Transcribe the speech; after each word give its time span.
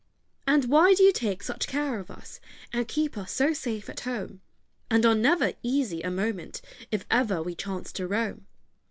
And 0.47 0.65
why 0.65 0.95
do 0.95 1.03
you 1.03 1.11
take 1.13 1.43
such 1.43 1.67
care 1.67 1.99
of 1.99 2.09
us, 2.09 2.39
And 2.73 2.87
keep 2.87 3.19
us 3.19 3.31
so 3.31 3.53
safe 3.53 3.87
at 3.87 3.99
home, 3.99 4.41
And 4.89 5.05
are 5.05 5.13
never 5.13 5.53
easy 5.61 6.01
a 6.01 6.09
moment 6.09 6.59
If 6.89 7.05
ever 7.11 7.43
we 7.43 7.53
chance 7.53 7.91
to 7.91 8.07
roam? 8.07 8.47